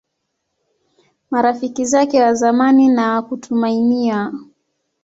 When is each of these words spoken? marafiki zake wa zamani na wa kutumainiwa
marafiki 1.31 1.85
zake 1.85 2.21
wa 2.21 2.33
zamani 2.33 2.89
na 2.89 3.11
wa 3.15 3.21
kutumainiwa 3.21 4.33